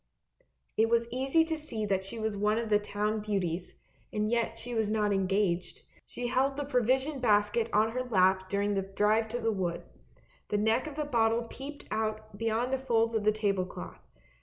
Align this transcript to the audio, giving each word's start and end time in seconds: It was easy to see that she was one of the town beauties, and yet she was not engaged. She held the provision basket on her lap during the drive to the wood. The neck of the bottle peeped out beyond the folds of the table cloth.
It 0.77 0.89
was 0.89 1.07
easy 1.11 1.43
to 1.43 1.55
see 1.55 1.85
that 1.85 2.03
she 2.03 2.17
was 2.17 2.35
one 2.35 2.57
of 2.57 2.69
the 2.71 2.79
town 2.79 3.19
beauties, 3.19 3.75
and 4.11 4.27
yet 4.27 4.57
she 4.57 4.73
was 4.73 4.89
not 4.89 5.13
engaged. 5.13 5.83
She 6.07 6.25
held 6.25 6.57
the 6.57 6.63
provision 6.65 7.19
basket 7.19 7.69
on 7.71 7.91
her 7.91 8.01
lap 8.03 8.49
during 8.49 8.73
the 8.73 8.81
drive 8.81 9.27
to 9.27 9.39
the 9.39 9.51
wood. 9.51 9.83
The 10.47 10.57
neck 10.57 10.87
of 10.87 10.95
the 10.95 11.05
bottle 11.05 11.43
peeped 11.43 11.85
out 11.91 12.35
beyond 12.35 12.73
the 12.73 12.79
folds 12.79 13.13
of 13.13 13.25
the 13.25 13.31
table 13.31 13.63
cloth. 13.67 14.01